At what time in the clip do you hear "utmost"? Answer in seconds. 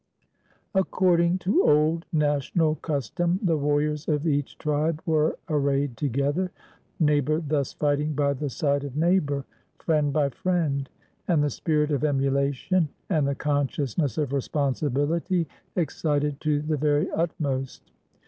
17.11-17.91